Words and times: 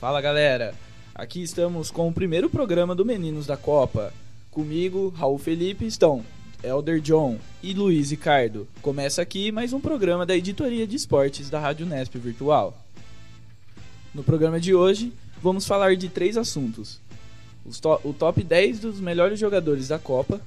Fala 0.00 0.20
galera, 0.20 0.74
aqui 1.12 1.42
estamos 1.42 1.90
com 1.90 2.06
o 2.06 2.12
primeiro 2.12 2.48
programa 2.48 2.94
do 2.94 3.04
Meninos 3.04 3.46
da 3.46 3.56
Copa. 3.56 4.12
Comigo, 4.48 5.08
Raul 5.08 5.38
Felipe, 5.38 5.84
estão 5.84 6.24
Elder 6.62 7.00
John 7.00 7.36
e 7.60 7.74
Luiz 7.74 8.12
Ricardo. 8.12 8.68
Começa 8.80 9.20
aqui 9.20 9.50
mais 9.50 9.72
um 9.72 9.80
programa 9.80 10.24
da 10.24 10.36
editoria 10.36 10.86
de 10.86 10.94
esportes 10.94 11.50
da 11.50 11.58
Rádio 11.58 11.84
Nesp 11.84 12.16
Virtual. 12.16 12.78
No 14.14 14.22
programa 14.22 14.60
de 14.60 14.72
hoje, 14.72 15.12
vamos 15.42 15.66
falar 15.66 15.96
de 15.96 16.08
três 16.08 16.36
assuntos: 16.36 17.00
to 17.82 18.00
o 18.04 18.12
top 18.12 18.44
10 18.44 18.78
dos 18.78 19.00
melhores 19.00 19.40
jogadores 19.40 19.88
da 19.88 19.98
Copa, 19.98 20.40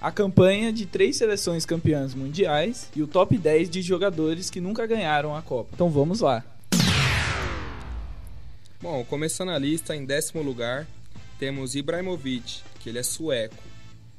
a 0.00 0.10
campanha 0.10 0.72
de 0.72 0.86
três 0.86 1.16
seleções 1.16 1.66
campeãs 1.66 2.14
mundiais 2.14 2.88
e 2.96 3.02
o 3.02 3.06
top 3.06 3.36
10 3.36 3.68
de 3.68 3.82
jogadores 3.82 4.48
que 4.48 4.58
nunca 4.58 4.86
ganharam 4.86 5.36
a 5.36 5.42
Copa. 5.42 5.68
Então 5.74 5.90
vamos 5.90 6.20
lá. 6.20 6.42
Bom, 8.80 9.04
começando 9.04 9.48
a 9.48 9.58
lista, 9.58 9.96
em 9.96 10.04
décimo 10.04 10.40
lugar, 10.40 10.86
temos 11.36 11.74
Ibrahimovic, 11.74 12.62
que 12.78 12.88
ele 12.88 13.00
é 13.00 13.02
sueco. 13.02 13.56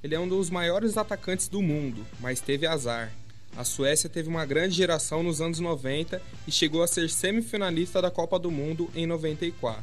Ele 0.03 0.13
é 0.13 0.19
um 0.19 0.27
dos 0.27 0.49
maiores 0.49 0.97
atacantes 0.97 1.47
do 1.47 1.61
mundo, 1.61 2.05
mas 2.19 2.41
teve 2.41 2.67
azar. 2.67 3.09
A 3.55 3.63
Suécia 3.63 4.09
teve 4.09 4.27
uma 4.27 4.45
grande 4.45 4.75
geração 4.75 5.23
nos 5.23 5.39
anos 5.39 5.61
90 5.61 6.21
e 6.45 6.51
chegou 6.51 6.83
a 6.83 6.87
ser 6.87 7.09
semifinalista 7.09 8.01
da 8.01 8.11
Copa 8.11 8.37
do 8.37 8.51
Mundo 8.51 8.89
em 8.93 9.07
94. 9.07 9.81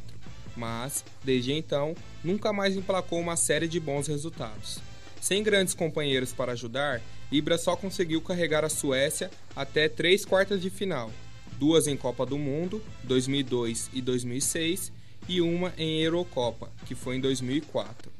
Mas, 0.55 1.03
desde 1.23 1.53
então, 1.53 1.95
nunca 2.23 2.53
mais 2.53 2.75
emplacou 2.75 3.19
uma 3.19 3.35
série 3.35 3.67
de 3.67 3.79
bons 3.79 4.05
resultados. 4.05 4.79
Sem 5.19 5.41
grandes 5.41 5.73
companheiros 5.73 6.33
para 6.33 6.51
ajudar, 6.51 7.01
Ibra 7.31 7.57
só 7.57 7.75
conseguiu 7.75 8.21
carregar 8.21 8.63
a 8.63 8.69
Suécia 8.69 9.31
até 9.55 9.89
três 9.89 10.23
quartas 10.23 10.61
de 10.61 10.69
final, 10.69 11.11
duas 11.57 11.87
em 11.87 11.97
Copa 11.97 12.25
do 12.25 12.37
Mundo, 12.37 12.81
2002 13.03 13.89
e 13.93 14.01
2006, 14.01 14.91
e 15.27 15.41
uma 15.41 15.73
em 15.77 16.01
Eurocopa, 16.01 16.69
que 16.85 16.95
foi 16.95 17.17
em 17.17 17.21
2004. 17.21 18.11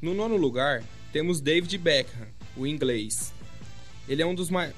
No 0.00 0.14
nono 0.14 0.36
lugar, 0.36 0.82
temos 1.12 1.40
David 1.40 1.78
Beckham, 1.78 2.26
o 2.56 2.66
inglês. 2.66 3.32
Ele 4.08 4.22
é 4.22 4.26
um 4.26 4.34
dos 4.34 4.50
mais 4.50 4.72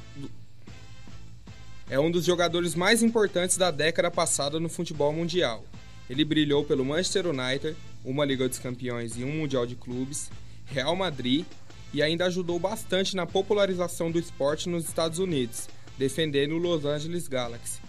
é 1.88 1.98
um 2.00 2.10
dos 2.10 2.24
jogadores 2.24 2.74
mais 2.74 3.02
importantes 3.02 3.56
da 3.56 3.70
década 3.70 4.10
passada 4.10 4.58
no 4.58 4.68
futebol 4.68 5.12
mundial. 5.12 5.64
Ele 6.08 6.24
brilhou 6.24 6.64
pelo 6.64 6.84
Manchester 6.84 7.26
United, 7.26 7.76
uma 8.04 8.24
Liga 8.24 8.48
dos 8.48 8.58
Campeões 8.58 9.16
e 9.16 9.24
um 9.24 9.32
Mundial 9.32 9.66
de 9.66 9.74
Clubes, 9.74 10.30
Real 10.66 10.96
Madrid 10.96 11.44
e 11.92 12.02
ainda 12.02 12.26
ajudou 12.26 12.58
bastante 12.58 13.14
na 13.14 13.26
popularização 13.26 14.10
do 14.10 14.18
esporte 14.18 14.68
nos 14.68 14.84
Estados 14.84 15.18
Unidos, 15.18 15.68
defendendo 15.98 16.52
o 16.52 16.58
Los 16.58 16.84
Angeles 16.84 17.28
Galaxy. 17.28 17.80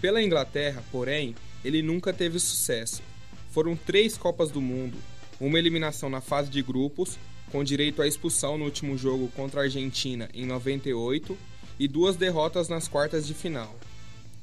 Pela 0.00 0.22
Inglaterra, 0.22 0.82
porém, 0.90 1.34
ele 1.64 1.82
nunca 1.82 2.12
teve 2.12 2.38
sucesso. 2.38 3.02
Foram 3.50 3.74
três 3.76 4.16
Copas 4.16 4.50
do 4.50 4.60
Mundo, 4.60 4.96
uma 5.40 5.58
eliminação 5.58 6.08
na 6.08 6.20
fase 6.20 6.50
de 6.50 6.62
grupos, 6.62 7.18
com 7.50 7.64
direito 7.64 8.02
à 8.02 8.06
expulsão 8.06 8.58
no 8.58 8.64
último 8.64 8.96
jogo 8.96 9.28
contra 9.34 9.60
a 9.60 9.64
Argentina 9.64 10.28
em 10.34 10.46
98 10.46 11.36
e 11.78 11.88
duas 11.88 12.16
derrotas 12.16 12.68
nas 12.68 12.88
quartas 12.88 13.26
de 13.26 13.34
final. 13.34 13.74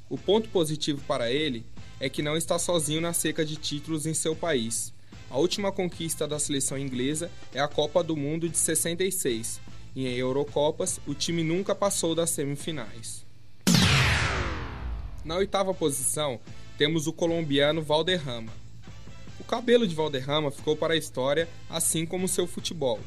O 0.10 0.18
ponto 0.18 0.50
positivo 0.50 1.02
para 1.08 1.32
ele 1.32 1.66
é 2.00 2.10
que 2.10 2.22
não 2.22 2.36
está 2.36 2.60
sozinho 2.60 3.02
na 3.02 3.14
seca 3.14 3.46
de 3.46 3.56
títulos 3.56 4.06
em 4.06 4.14
seu 4.14 4.36
país. 4.36 4.94
A 5.30 5.38
última 5.38 5.72
conquista 5.72 6.28
da 6.28 6.38
seleção 6.38 6.78
inglesa 6.78 7.32
é 7.54 7.60
a 7.60 7.68
Copa 7.68 8.04
do 8.04 8.16
Mundo 8.16 8.48
de 8.48 8.58
66, 8.58 9.60
e 9.96 10.08
em 10.08 10.16
Eurocopas 10.16 11.00
o 11.08 11.14
time 11.14 11.44
nunca 11.44 11.74
passou 11.74 12.14
das 12.14 12.30
semifinais. 12.32 13.26
Na 15.24 15.38
oitava 15.38 15.74
posição, 15.74 16.40
temos 16.78 17.08
o 17.08 17.14
colombiano 17.14 17.82
Valderrama. 17.82 18.52
O 19.40 19.44
cabelo 19.44 19.88
de 19.88 19.96
Valderrama 19.96 20.52
ficou 20.52 20.76
para 20.76 20.94
a 20.94 20.98
história, 20.98 21.48
assim 21.70 22.06
como 22.06 22.28
seu 22.28 22.46
futebol. 22.46 23.00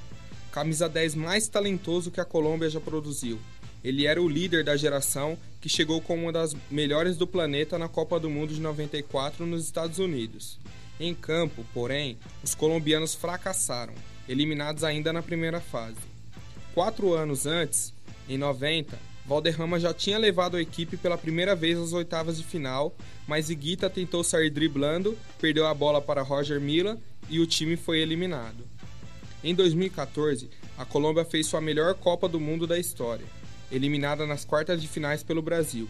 Camisa 0.50 0.88
10 0.88 1.14
mais 1.14 1.46
talentoso 1.46 2.10
que 2.10 2.20
a 2.20 2.24
Colômbia 2.24 2.70
já 2.70 2.80
produziu. 2.80 3.38
Ele 3.84 4.06
era 4.06 4.20
o 4.20 4.28
líder 4.28 4.64
da 4.64 4.76
geração 4.76 5.38
que 5.60 5.68
chegou 5.68 6.00
como 6.00 6.24
uma 6.24 6.32
das 6.32 6.56
melhores 6.70 7.16
do 7.16 7.26
planeta 7.26 7.78
na 7.78 7.88
Copa 7.88 8.18
do 8.18 8.28
Mundo 8.28 8.52
de 8.52 8.60
94 8.60 9.46
nos 9.46 9.64
Estados 9.64 9.98
Unidos. 9.98 10.58
Em 10.98 11.14
campo, 11.14 11.64
porém, 11.72 12.18
os 12.42 12.54
colombianos 12.54 13.14
fracassaram, 13.14 13.94
eliminados 14.28 14.82
ainda 14.82 15.12
na 15.12 15.22
primeira 15.22 15.60
fase. 15.60 16.17
Quatro 16.78 17.12
anos 17.12 17.44
antes, 17.44 17.92
em 18.28 18.38
90, 18.38 18.96
Valderrama 19.26 19.80
já 19.80 19.92
tinha 19.92 20.16
levado 20.16 20.56
a 20.56 20.62
equipe 20.62 20.96
pela 20.96 21.18
primeira 21.18 21.56
vez 21.56 21.76
às 21.76 21.92
oitavas 21.92 22.36
de 22.36 22.44
final, 22.44 22.94
mas 23.26 23.50
Iguita 23.50 23.90
tentou 23.90 24.22
sair 24.22 24.48
driblando, 24.48 25.18
perdeu 25.40 25.66
a 25.66 25.74
bola 25.74 26.00
para 26.00 26.22
Roger 26.22 26.60
Milla 26.60 26.96
e 27.28 27.40
o 27.40 27.46
time 27.48 27.76
foi 27.76 27.98
eliminado. 27.98 28.64
Em 29.42 29.56
2014, 29.56 30.50
a 30.78 30.84
Colômbia 30.84 31.24
fez 31.24 31.48
sua 31.48 31.60
melhor 31.60 31.94
Copa 31.94 32.28
do 32.28 32.38
Mundo 32.38 32.64
da 32.64 32.78
história 32.78 33.26
eliminada 33.72 34.24
nas 34.24 34.44
quartas 34.44 34.80
de 34.80 34.86
finais 34.86 35.24
pelo 35.24 35.42
Brasil. 35.42 35.88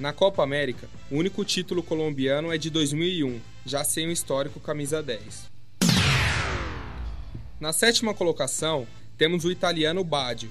Na 0.00 0.12
Copa 0.12 0.42
América, 0.42 0.88
o 1.12 1.16
único 1.16 1.44
título 1.44 1.80
colombiano 1.80 2.52
é 2.52 2.58
de 2.58 2.70
2001, 2.70 3.40
já 3.64 3.84
sem 3.84 4.08
o 4.08 4.10
histórico 4.10 4.58
camisa 4.58 5.00
10. 5.00 5.54
Na 7.60 7.72
sétima 7.72 8.12
colocação, 8.12 8.84
temos 9.16 9.44
o 9.44 9.50
italiano 9.50 10.02
Baggio. 10.04 10.50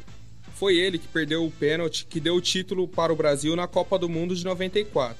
Foi 0.56 0.76
ele 0.78 0.98
que 0.98 1.08
perdeu 1.08 1.46
o 1.46 1.52
pênalti 1.52 2.06
que 2.06 2.20
deu 2.20 2.36
o 2.36 2.42
título 2.42 2.88
para 2.88 3.12
o 3.12 3.16
Brasil 3.16 3.56
na 3.56 3.68
Copa 3.68 3.98
do 3.98 4.08
Mundo 4.08 4.36
de 4.36 4.44
94. 4.46 5.18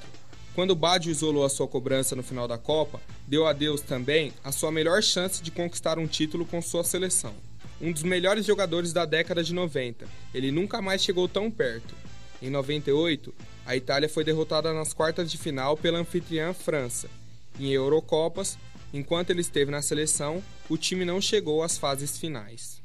Quando 0.54 0.74
Baggio 0.74 1.10
isolou 1.10 1.44
a 1.44 1.48
sua 1.48 1.66
cobrança 1.66 2.14
no 2.14 2.22
final 2.22 2.46
da 2.46 2.56
Copa, 2.56 3.00
deu 3.26 3.46
a 3.46 3.52
Deus 3.52 3.80
também 3.80 4.32
a 4.44 4.52
sua 4.52 4.70
melhor 4.70 5.02
chance 5.02 5.42
de 5.42 5.50
conquistar 5.50 5.98
um 5.98 6.06
título 6.06 6.46
com 6.46 6.62
sua 6.62 6.84
seleção 6.84 7.34
um 7.80 7.92
dos 7.92 8.02
melhores 8.02 8.46
jogadores 8.46 8.92
da 8.92 9.04
década 9.04 9.42
de 9.42 9.52
90. 9.52 10.06
Ele 10.32 10.50
nunca 10.50 10.80
mais 10.80 11.02
chegou 11.02 11.28
tão 11.28 11.50
perto. 11.50 11.94
Em 12.40 12.50
98, 12.50 13.34
a 13.66 13.76
Itália 13.76 14.08
foi 14.08 14.24
derrotada 14.24 14.72
nas 14.72 14.92
quartas 14.92 15.30
de 15.30 15.38
final 15.38 15.76
pela 15.76 15.98
anfitriã 15.98 16.52
França. 16.52 17.08
Em 17.58 17.70
Eurocopas, 17.70 18.58
enquanto 18.92 19.30
ele 19.30 19.40
esteve 19.40 19.70
na 19.70 19.82
seleção, 19.82 20.42
o 20.68 20.76
time 20.76 21.04
não 21.04 21.20
chegou 21.20 21.62
às 21.62 21.78
fases 21.78 22.18
finais. 22.18 22.82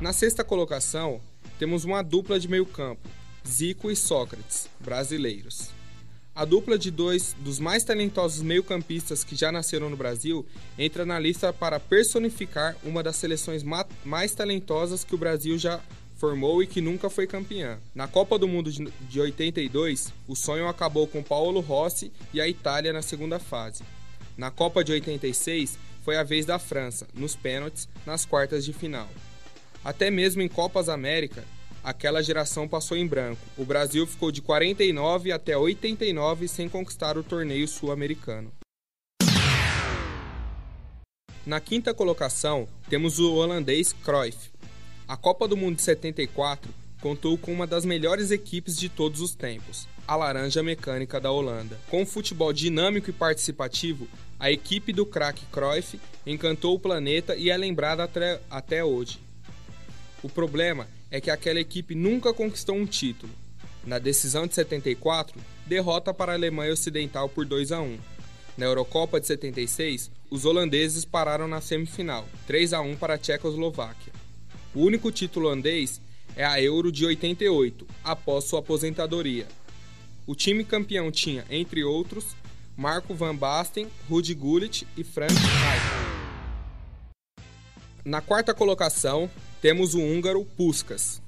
Na 0.00 0.14
sexta 0.14 0.42
colocação, 0.42 1.20
temos 1.58 1.84
uma 1.84 2.00
dupla 2.00 2.40
de 2.40 2.48
meio-campo, 2.48 3.06
Zico 3.46 3.90
e 3.90 3.96
Sócrates, 3.96 4.66
brasileiros. 4.80 5.68
A 6.34 6.46
dupla 6.46 6.78
de 6.78 6.90
dois 6.90 7.36
dos 7.40 7.58
mais 7.58 7.84
talentosos 7.84 8.40
meio-campistas 8.40 9.22
que 9.22 9.36
já 9.36 9.52
nasceram 9.52 9.90
no 9.90 9.98
Brasil 9.98 10.46
entra 10.78 11.04
na 11.04 11.18
lista 11.18 11.52
para 11.52 11.78
personificar 11.78 12.78
uma 12.82 13.02
das 13.02 13.16
seleções 13.16 13.62
mais 14.02 14.34
talentosas 14.34 15.04
que 15.04 15.14
o 15.14 15.18
Brasil 15.18 15.58
já 15.58 15.78
formou 16.16 16.62
e 16.62 16.66
que 16.66 16.80
nunca 16.80 17.10
foi 17.10 17.26
campeã. 17.26 17.78
Na 17.94 18.08
Copa 18.08 18.38
do 18.38 18.48
Mundo 18.48 18.72
de 18.72 19.20
82, 19.20 20.14
o 20.26 20.34
sonho 20.34 20.66
acabou 20.66 21.06
com 21.06 21.22
Paulo 21.22 21.60
Rossi 21.60 22.10
e 22.32 22.40
a 22.40 22.48
Itália 22.48 22.90
na 22.90 23.02
segunda 23.02 23.38
fase. 23.38 23.82
Na 24.34 24.50
Copa 24.50 24.82
de 24.82 24.92
86, 24.92 25.78
foi 26.02 26.16
a 26.16 26.22
vez 26.22 26.46
da 26.46 26.58
França, 26.58 27.06
nos 27.12 27.36
pênaltis, 27.36 27.86
nas 28.06 28.24
quartas 28.24 28.64
de 28.64 28.72
final. 28.72 29.06
Até 29.84 30.10
mesmo 30.10 30.42
em 30.42 30.48
Copas 30.48 30.88
América, 30.88 31.44
aquela 31.82 32.22
geração 32.22 32.68
passou 32.68 32.96
em 32.96 33.06
branco. 33.06 33.40
O 33.56 33.64
Brasil 33.64 34.06
ficou 34.06 34.30
de 34.30 34.42
49 34.42 35.32
até 35.32 35.56
89 35.56 36.48
sem 36.48 36.68
conquistar 36.68 37.16
o 37.16 37.22
torneio 37.22 37.66
sul-americano. 37.66 38.52
Na 41.46 41.58
quinta 41.58 41.94
colocação, 41.94 42.68
temos 42.88 43.18
o 43.18 43.34
holandês 43.34 43.94
Cruyff. 44.04 44.50
A 45.08 45.16
Copa 45.16 45.48
do 45.48 45.56
Mundo 45.56 45.76
de 45.76 45.82
74 45.82 46.70
contou 47.00 47.38
com 47.38 47.50
uma 47.50 47.66
das 47.66 47.86
melhores 47.86 48.30
equipes 48.30 48.76
de 48.76 48.90
todos 48.90 49.22
os 49.22 49.34
tempos, 49.34 49.88
a 50.06 50.14
Laranja 50.14 50.62
Mecânica 50.62 51.18
da 51.18 51.32
Holanda. 51.32 51.80
Com 51.88 52.02
um 52.02 52.06
futebol 52.06 52.52
dinâmico 52.52 53.08
e 53.08 53.12
participativo, 53.14 54.06
a 54.38 54.50
equipe 54.50 54.92
do 54.92 55.06
craque 55.06 55.46
Cruyff 55.50 55.98
encantou 56.26 56.74
o 56.74 56.78
planeta 56.78 57.34
e 57.34 57.48
é 57.48 57.56
lembrada 57.56 58.04
até, 58.50 58.84
hoje. 58.84 59.18
O 60.22 60.28
problema 60.28 60.86
é 61.10 61.20
que 61.20 61.30
aquela 61.30 61.60
equipe 61.60 61.94
nunca 61.94 62.32
conquistou 62.34 62.76
um 62.76 62.86
título. 62.86 63.32
Na 63.84 63.98
decisão 63.98 64.46
de 64.46 64.54
74, 64.54 65.40
derrota 65.66 66.12
para 66.12 66.32
a 66.32 66.34
Alemanha 66.34 66.72
Ocidental 66.72 67.28
por 67.28 67.46
2 67.46 67.72
a 67.72 67.80
1. 67.80 67.98
Na 68.58 68.66
Eurocopa 68.66 69.18
de 69.18 69.26
76, 69.26 70.10
os 70.30 70.44
holandeses 70.44 71.04
pararam 71.04 71.48
na 71.48 71.62
semifinal, 71.62 72.28
3 72.46 72.74
a 72.74 72.80
1 72.80 72.96
para 72.96 73.14
a 73.14 73.18
Tchecoslováquia. 73.18 74.12
O 74.74 74.80
único 74.82 75.10
título 75.10 75.46
holandês 75.46 76.00
é 76.36 76.44
a 76.44 76.60
Euro 76.60 76.92
de 76.92 77.06
88, 77.06 77.86
após 78.04 78.44
sua 78.44 78.60
aposentadoria. 78.60 79.46
O 80.26 80.34
time 80.34 80.62
campeão 80.62 81.10
tinha, 81.10 81.44
entre 81.50 81.82
outros, 81.82 82.36
Marco 82.76 83.14
van 83.14 83.34
Basten, 83.34 83.88
Rudi 84.08 84.34
Gullit 84.34 84.86
e 84.96 85.02
Frank 85.02 85.32
Rijkaard. 85.32 86.20
Na 88.04 88.20
quarta 88.20 88.54
colocação, 88.54 89.28
temos 89.60 89.94
o 89.94 90.00
húngaro 90.00 90.44
Puskas. 90.44 91.20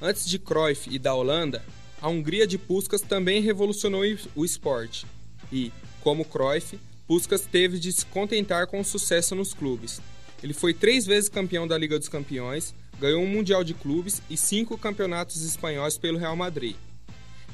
Antes 0.00 0.26
de 0.26 0.38
Cruyff 0.38 0.88
e 0.90 0.98
da 0.98 1.14
Holanda, 1.14 1.64
A 2.00 2.08
Hungria 2.08 2.46
de 2.46 2.58
Puskas 2.58 3.00
também 3.00 3.40
revolucionou 3.40 4.02
o 4.34 4.44
esporte 4.44 5.06
e, 5.52 5.72
como 6.00 6.24
Cruyff, 6.24 6.78
Puskas 7.06 7.42
teve 7.42 7.78
de 7.78 7.92
se 7.92 8.04
contentar 8.06 8.66
com 8.66 8.80
o 8.80 8.84
sucesso 8.84 9.34
nos 9.34 9.54
clubes. 9.54 10.00
Ele 10.42 10.52
foi 10.52 10.74
três 10.74 11.06
vezes 11.06 11.28
campeão 11.28 11.66
da 11.66 11.78
Liga 11.78 11.98
dos 11.98 12.08
Campeões, 12.08 12.74
ganhou 12.98 13.22
um 13.22 13.26
Mundial 13.26 13.64
de 13.64 13.74
Clubes 13.74 14.20
e 14.28 14.36
cinco 14.36 14.76
campeonatos 14.76 15.42
espanhóis 15.42 15.96
pelo 15.96 16.18
Real 16.18 16.36
Madrid. 16.36 16.76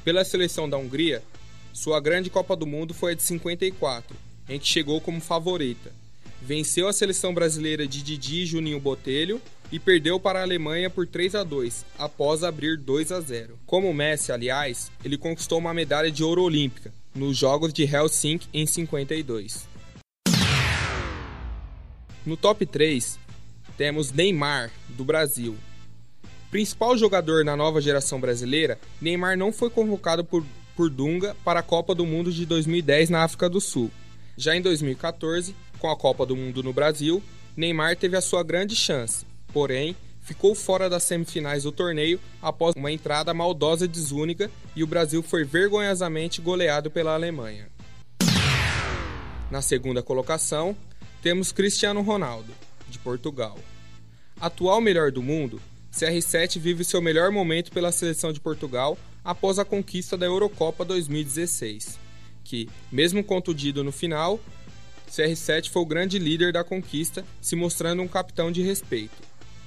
Pela 0.03 0.25
seleção 0.25 0.69
da 0.69 0.77
Hungria, 0.77 1.23
sua 1.71 1.99
grande 1.99 2.29
Copa 2.29 2.55
do 2.55 2.67
Mundo 2.67 2.93
foi 2.93 3.13
a 3.13 3.15
de 3.15 3.23
54, 3.23 4.15
em 4.49 4.59
que 4.59 4.67
chegou 4.67 4.99
como 4.99 5.21
favorita. 5.21 6.02
Venceu 6.45 6.89
a 6.89 6.93
seleção 6.93 7.33
brasileira 7.33 7.87
de 7.87 8.03
Didi 8.03 8.41
e 8.41 8.45
Juninho 8.45 8.77
Botelho 8.77 9.41
e 9.71 9.79
perdeu 9.79 10.19
para 10.19 10.39
a 10.39 10.41
Alemanha 10.41 10.89
por 10.89 11.07
3 11.07 11.35
a 11.35 11.43
2, 11.43 11.85
após 11.97 12.43
abrir 12.43 12.77
2 12.77 13.13
a 13.13 13.21
0. 13.21 13.57
Como 13.65 13.93
Messi, 13.93 14.29
aliás, 14.29 14.91
ele 15.05 15.17
conquistou 15.17 15.57
uma 15.57 15.73
medalha 15.73 16.11
de 16.11 16.21
ouro 16.21 16.43
olímpica 16.43 16.93
nos 17.15 17.37
Jogos 17.37 17.71
de 17.71 17.83
Helsinki 17.83 18.49
em 18.53 18.65
52. 18.65 19.65
No 22.25 22.35
top 22.35 22.65
3, 22.65 23.17
temos 23.77 24.11
Neymar, 24.11 24.69
do 24.89 25.05
Brasil. 25.05 25.55
Principal 26.51 26.97
jogador 26.97 27.45
na 27.45 27.55
nova 27.55 27.79
geração 27.79 28.19
brasileira, 28.19 28.77
Neymar 28.99 29.37
não 29.37 29.53
foi 29.53 29.69
convocado 29.69 30.25
por, 30.25 30.45
por 30.75 30.89
Dunga 30.89 31.37
para 31.45 31.61
a 31.61 31.63
Copa 31.63 31.95
do 31.95 32.05
Mundo 32.05 32.33
de 32.33 32.45
2010 32.45 33.09
na 33.09 33.23
África 33.23 33.47
do 33.47 33.61
Sul. 33.61 33.89
Já 34.35 34.55
em 34.55 34.61
2014, 34.61 35.55
com 35.83 35.89
a 35.89 35.97
Copa 35.97 36.25
do 36.25 36.33
Mundo 36.33 36.63
no 36.63 36.71
Brasil, 36.71 37.21
Neymar 37.57 37.97
teve 37.97 38.15
a 38.15 38.21
sua 38.21 38.41
grande 38.41 38.73
chance, 38.73 39.25
porém, 39.51 39.93
ficou 40.21 40.55
fora 40.55 40.89
das 40.89 41.03
semifinais 41.03 41.63
do 41.63 41.73
torneio 41.73 42.21
após 42.41 42.73
uma 42.73 42.89
entrada 42.89 43.33
maldosa 43.33 43.85
de 43.85 43.99
Zúñiga 43.99 44.49
e 44.73 44.81
o 44.81 44.87
Brasil 44.87 45.21
foi 45.21 45.43
vergonhosamente 45.43 46.39
goleado 46.39 46.89
pela 46.89 47.13
Alemanha. 47.13 47.67
Na 49.51 49.61
segunda 49.61 50.01
colocação, 50.01 50.73
temos 51.21 51.51
Cristiano 51.51 52.01
Ronaldo, 52.01 52.53
de 52.87 52.97
Portugal. 52.97 53.59
Atual 54.39 54.79
melhor 54.79 55.11
do 55.11 55.21
mundo, 55.21 55.61
CR7 55.93 56.61
vive 56.61 56.85
seu 56.85 57.01
melhor 57.01 57.29
momento 57.29 57.73
pela 57.73 57.91
seleção 57.91 58.31
de 58.31 58.39
Portugal 58.39 58.97
após 59.21 59.59
a 59.59 59.65
conquista 59.65 60.15
da 60.15 60.25
Eurocopa 60.27 60.85
2016, 60.85 61.99
que, 62.41 62.69
mesmo 62.89 63.21
contundido 63.21 63.83
no 63.83 63.91
final, 63.91 64.39
CR7 65.13 65.69
foi 65.69 65.83
o 65.83 65.85
grande 65.85 66.17
líder 66.17 66.51
da 66.51 66.63
conquista, 66.63 67.23
se 67.39 67.55
mostrando 67.55 68.01
um 68.01 68.07
capitão 68.07 68.51
de 68.51 68.63
respeito. 68.63 69.13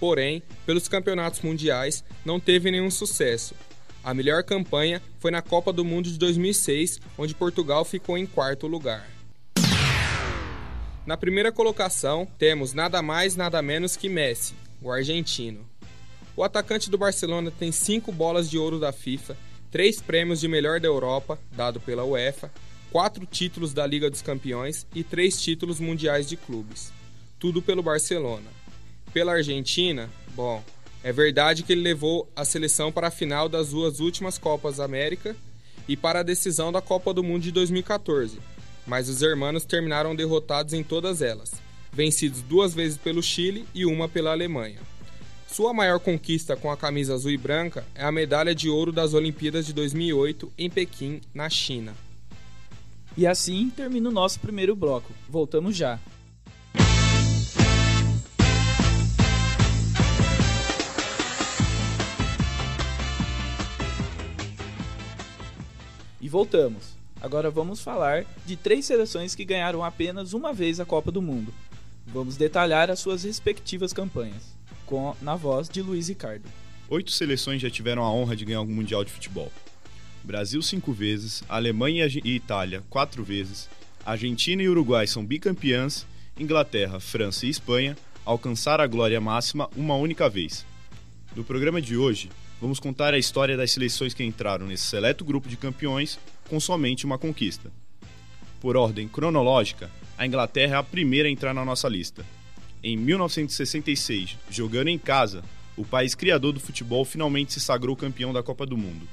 Porém, 0.00 0.43
pelos 0.66 0.88
campeonatos 0.88 1.40
mundiais, 1.40 2.02
não 2.25 2.40
teve 2.40 2.69
nenhum 2.69 2.90
sucesso. 2.90 3.54
A 4.02 4.12
melhor 4.12 4.43
campanha 4.43 5.00
foi 5.20 5.31
na 5.31 5.40
Copa 5.40 5.72
do 5.72 5.84
Mundo 5.84 6.10
de 6.10 6.19
2006, 6.19 7.00
onde 7.16 7.32
Portugal 7.32 7.84
ficou 7.84 8.19
em 8.19 8.26
quarto 8.26 8.66
lugar. 8.66 9.08
Na 11.06 11.16
primeira 11.16 11.52
colocação, 11.52 12.26
temos 12.37 12.72
nada 12.72 13.00
mais 13.00 13.37
nada 13.37 13.62
menos 13.62 13.96
que 13.96 14.08
Messi, 14.08 14.54
o 14.82 14.90
argentino. 14.90 15.64
O 16.37 16.43
atacante 16.43 16.90
do 16.90 16.98
Barcelona 16.98 17.52
tem 17.56 17.70
cinco 17.70 18.10
bolas 18.10 18.50
de 18.50 18.58
ouro 18.58 18.81
da 18.81 18.90
FIFA, 18.90 19.37
três 19.70 20.00
prêmios 20.00 20.40
de 20.40 20.48
melhor 20.48 20.81
da 20.81 20.88
Europa, 20.88 21.38
dado 21.52 21.78
pela 21.81 22.04
UEFA, 22.04 22.50
quatro 22.96 23.26
títulos 23.26 23.75
da 23.75 23.87
Liga 23.87 24.08
dos 24.08 24.22
Campeões 24.22 24.87
e 24.94 25.04
três 25.04 25.38
títulos 25.38 25.78
mundiais 25.78 26.26
de 26.26 26.34
clubes. 26.34 26.90
Tudo 27.38 27.60
pelo 27.60 27.82
Barcelona 27.82 28.48
pela 29.12 29.34
Argentina, 29.34 30.08
bom, 30.34 30.64
é 31.04 31.12
verdade 31.12 31.62
que 31.62 31.75
ele 31.75 31.82
levou 31.82 32.26
a 32.34 32.43
seleção 32.43 32.90
para 32.90 33.08
a 33.08 33.10
final 33.10 33.50
das 33.50 33.69
duas 33.69 34.00
últimas 34.00 34.38
Copas 34.38 34.81
América 34.81 35.37
e 35.87 35.94
para 35.94 36.20
a 36.20 36.22
decisão 36.22 36.72
da 36.72 36.81
Copa 36.81 37.12
do 37.12 37.22
Mundo 37.22 37.43
de 37.43 37.52
2014, 37.52 38.38
mas 38.87 39.10
os 39.10 39.20
hermanos 39.20 39.66
terminaram 39.66 40.16
derrotados 40.16 40.72
em 40.72 40.82
todas 40.82 41.20
elas, 41.20 41.52
vencidos 41.93 42.40
duas 42.40 42.72
vezes 42.72 42.96
pelo 42.96 43.22
Chile 43.22 43.66
e 43.75 43.84
uma 43.84 44.08
pela 44.08 44.32
Alemanha. 44.32 44.81
Sua 45.46 45.75
maior 45.75 46.00
conquista 46.00 46.56
com 46.56 46.70
a 46.70 46.76
camisa 46.78 47.12
azul 47.12 47.31
e 47.31 47.37
branca 47.37 47.87
é 47.94 48.06
a 48.06 48.12
medalha 48.12 48.54
de 48.54 48.70
ouro 48.70 48.90
das 48.90 49.12
Olimpíadas 49.12 49.66
de 49.66 49.75
2008 49.75 50.50
em 50.56 50.70
Pequim, 50.70 51.20
na 51.34 51.50
China. 51.50 52.06
E 53.16 53.26
assim 53.26 53.70
termina 53.70 54.10
o 54.10 54.12
nosso 54.12 54.38
primeiro 54.38 54.76
bloco. 54.76 55.10
Voltamos 55.26 55.74
já. 55.74 55.98
E 66.20 66.28
voltamos. 66.28 66.94
Agora 67.18 67.50
vamos 67.50 67.80
falar 67.80 68.26
de 68.44 68.54
três 68.54 68.84
seleções 68.84 69.34
que 69.34 69.46
ganharam 69.46 69.82
apenas 69.82 70.34
uma 70.34 70.52
vez 70.52 70.78
a 70.78 70.84
Copa 70.84 71.10
do 71.10 71.22
Mundo. 71.22 71.54
Vamos 72.06 72.36
detalhar 72.36 72.90
as 72.90 72.98
suas 72.98 73.24
respectivas 73.24 73.94
campanhas, 73.94 74.42
com 74.84 75.16
na 75.22 75.34
voz 75.34 75.70
de 75.70 75.80
Luiz 75.80 76.08
Ricardo. 76.08 76.44
Oito 76.90 77.10
seleções 77.12 77.62
já 77.62 77.70
tiveram 77.70 78.02
a 78.02 78.12
honra 78.12 78.36
de 78.36 78.44
ganhar 78.44 78.60
o 78.60 78.66
Mundial 78.66 79.02
de 79.02 79.10
Futebol. 79.10 79.50
Brasil 80.26 80.61
cinco 80.61 80.93
vezes, 80.93 81.44
Alemanha 81.49 82.05
e 82.08 82.34
Itália 82.34 82.82
quatro 82.90 83.23
vezes, 83.23 83.69
Argentina 84.05 84.61
e 84.61 84.69
Uruguai 84.69 85.06
são 85.06 85.25
bicampeãs, 85.25 86.05
Inglaterra, 86.37 86.99
França 86.99 87.46
e 87.46 87.49
Espanha 87.49 87.96
alcançaram 88.25 88.82
a 88.82 88.88
glória 88.88 89.20
máxima 89.20 89.70
uma 89.76 89.94
única 89.94 90.28
vez. 90.28 90.67
No 91.37 91.44
programa 91.44 91.81
de 91.81 91.96
hoje, 91.96 92.28
vamos 92.61 92.81
contar 92.81 93.14
a 93.14 93.19
história 93.19 93.56
das 93.56 93.70
seleções 93.70 94.14
que 94.14 94.25
entraram 94.25 94.67
nesse 94.67 94.82
seleto 94.82 95.25
grupo 95.25 95.49
de 95.49 95.56
campeões 95.56 96.19
com 96.50 96.58
somente 96.58 97.06
uma 97.06 97.19
conquista. 97.19 97.70
Por 98.61 98.76
ordem 98.76 99.06
cronológica, 99.06 99.88
a 100.19 100.26
Inglaterra 100.26 100.75
é 100.75 100.79
a 100.79 100.82
primeira 100.82 101.29
a 101.29 101.31
entrar 101.31 101.55
na 101.55 101.64
nossa 101.64 101.88
lista. 101.88 102.26
Em 102.82 102.96
1966, 102.96 104.37
jogando 104.50 104.88
em 104.88 104.99
casa, 104.99 105.44
o 105.76 105.84
país 105.84 106.17
criador 106.17 106.52
do 106.52 106.58
futebol 106.58 107.05
finalmente 107.05 107.52
se 107.52 107.61
sagrou 107.61 107.94
campeão 107.94 108.32
da 108.32 108.43
Copa 108.43 108.67
do 108.67 108.76
Mundo. 108.76 109.06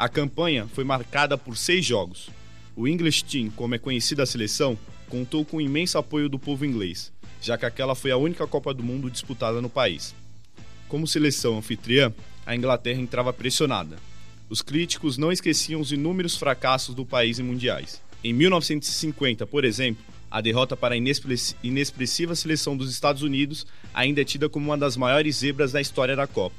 A 0.00 0.08
campanha 0.08 0.66
foi 0.66 0.82
marcada 0.82 1.36
por 1.36 1.58
seis 1.58 1.84
jogos. 1.84 2.30
O 2.74 2.88
English 2.88 3.22
Team, 3.22 3.50
como 3.50 3.74
é 3.74 3.78
conhecida 3.78 4.22
a 4.22 4.26
seleção, 4.26 4.78
contou 5.10 5.44
com 5.44 5.60
imenso 5.60 5.98
apoio 5.98 6.26
do 6.26 6.38
povo 6.38 6.64
inglês, 6.64 7.12
já 7.38 7.58
que 7.58 7.66
aquela 7.66 7.94
foi 7.94 8.10
a 8.10 8.16
única 8.16 8.46
Copa 8.46 8.72
do 8.72 8.82
Mundo 8.82 9.10
disputada 9.10 9.60
no 9.60 9.68
país. 9.68 10.14
Como 10.88 11.06
seleção 11.06 11.58
anfitriã, 11.58 12.14
a 12.46 12.56
Inglaterra 12.56 12.98
entrava 12.98 13.30
pressionada. 13.30 13.98
Os 14.48 14.62
críticos 14.62 15.18
não 15.18 15.30
esqueciam 15.30 15.82
os 15.82 15.92
inúmeros 15.92 16.34
fracassos 16.34 16.94
do 16.94 17.04
país 17.04 17.38
em 17.38 17.42
mundiais. 17.42 18.00
Em 18.24 18.32
1950, 18.32 19.46
por 19.46 19.66
exemplo, 19.66 20.02
a 20.30 20.40
derrota 20.40 20.74
para 20.74 20.94
a 20.94 20.98
inexpressiva 21.62 22.34
seleção 22.34 22.74
dos 22.74 22.90
Estados 22.90 23.20
Unidos 23.20 23.66
ainda 23.92 24.22
é 24.22 24.24
tida 24.24 24.48
como 24.48 24.64
uma 24.64 24.78
das 24.78 24.96
maiores 24.96 25.36
zebras 25.36 25.72
da 25.72 25.80
história 25.82 26.16
da 26.16 26.26
Copa. 26.26 26.56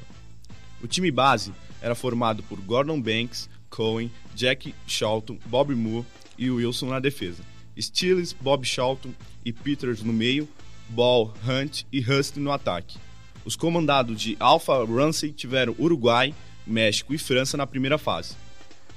O 0.80 0.86
time 0.86 1.10
base 1.10 1.52
era 1.82 1.96
formado 1.96 2.44
por 2.44 2.60
Gordon 2.62 3.02
Banks, 3.02 3.50
Cohen, 3.70 4.12
Jack 4.36 4.74
Charlton, 4.86 5.38
Bob 5.46 5.74
Moore 5.74 6.06
e 6.38 6.50
Wilson 6.50 6.88
na 6.88 7.00
defesa. 7.00 7.44
Stills, 7.78 8.34
Bob 8.40 8.66
Charlton 8.66 9.14
e 9.44 9.52
Peters 9.52 10.04
no 10.04 10.14
meio, 10.14 10.48
Ball, 10.90 11.34
Hunt 11.48 11.84
e 11.92 12.00
Huston 12.00 12.42
no 12.42 12.52
ataque. 12.52 12.98
Os 13.44 13.56
comandados 13.56 14.22
de 14.22 14.38
Alpha 14.40 14.86
Ramsey 14.86 15.32
tiveram 15.32 15.76
Uruguai, 15.80 16.34
México 16.68 17.14
e 17.14 17.18
França 17.18 17.58
na 17.58 17.66
primeira 17.66 17.98
fase. 17.98 18.36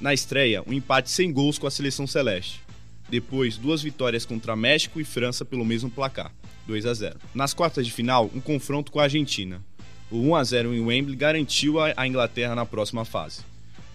Na 0.01 0.13
estreia, 0.13 0.63
um 0.67 0.73
empate 0.73 1.11
sem 1.11 1.33
gols 1.33 1.59
com 1.59 1.67
a 1.67 1.71
seleção 1.71 2.07
celeste. 2.07 2.61
Depois, 3.09 3.57
duas 3.57 3.83
vitórias 3.83 4.27
contra 4.27 4.57
México 4.57 5.01
e 5.01 5.05
França 5.05 5.45
pelo 5.45 5.65
mesmo 5.65 5.91
placar, 5.91 6.33
2 6.67 6.85
a 6.87 6.95
0. 6.95 7.19
Nas 7.35 7.55
quartas 7.55 7.87
de 7.87 7.93
final, 7.93 8.31
um 8.35 8.41
confronto 8.41 8.91
com 8.91 8.99
a 8.99 9.05
Argentina. 9.05 9.65
O 10.11 10.19
1 10.19 10.35
a 10.37 10.45
0 10.45 10.75
em 10.75 10.81
Wembley 10.81 11.17
garantiu 11.17 11.81
a 11.81 12.07
Inglaterra 12.07 12.55
na 12.55 12.67
próxima 12.67 13.05
fase. 13.05 13.43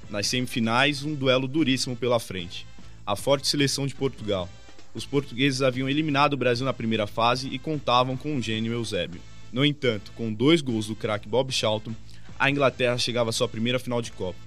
Nas 0.09 0.27
semifinais, 0.27 1.03
um 1.03 1.13
duelo 1.13 1.47
duríssimo 1.47 1.95
pela 1.95 2.19
frente. 2.19 2.65
A 3.05 3.15
forte 3.15 3.47
seleção 3.47 3.85
de 3.85 3.93
Portugal. 3.93 4.49
Os 4.93 5.05
portugueses 5.05 5.61
haviam 5.61 5.87
eliminado 5.87 6.33
o 6.33 6.37
Brasil 6.37 6.65
na 6.65 6.73
primeira 6.73 7.05
fase 7.05 7.47
e 7.49 7.59
contavam 7.59 8.17
com 8.17 8.35
o 8.35 8.41
gênio 8.41 8.73
Eusébio. 8.73 9.21
No 9.53 9.63
entanto, 9.63 10.11
com 10.15 10.33
dois 10.33 10.61
gols 10.61 10.87
do 10.87 10.95
craque 10.95 11.29
Bob 11.29 11.51
Charlton, 11.51 11.93
a 12.39 12.49
Inglaterra 12.49 12.97
chegava 12.97 13.29
à 13.29 13.33
sua 13.33 13.47
primeira 13.47 13.79
final 13.79 14.01
de 14.01 14.11
Copa. 14.11 14.39